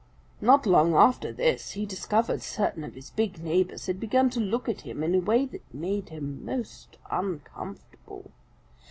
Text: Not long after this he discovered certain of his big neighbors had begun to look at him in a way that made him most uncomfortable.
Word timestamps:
Not 0.41 0.65
long 0.65 0.95
after 0.95 1.31
this 1.31 1.73
he 1.73 1.85
discovered 1.85 2.41
certain 2.41 2.83
of 2.83 2.95
his 2.95 3.11
big 3.11 3.37
neighbors 3.43 3.85
had 3.85 3.99
begun 3.99 4.31
to 4.31 4.39
look 4.39 4.67
at 4.67 4.81
him 4.81 5.03
in 5.03 5.13
a 5.13 5.19
way 5.19 5.45
that 5.45 5.61
made 5.71 6.09
him 6.09 6.43
most 6.43 6.97
uncomfortable. 7.11 8.31